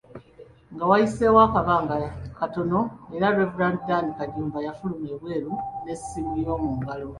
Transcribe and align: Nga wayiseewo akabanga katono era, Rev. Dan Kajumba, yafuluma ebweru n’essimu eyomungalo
Nga 0.73 0.83
wayiseewo 0.89 1.39
akabanga 1.47 1.95
katono 2.37 2.79
era, 3.15 3.27
Rev. 3.37 3.53
Dan 3.87 4.05
Kajumba, 4.17 4.57
yafuluma 4.67 5.05
ebweru 5.15 5.51
n’essimu 5.83 6.33
eyomungalo 6.41 7.07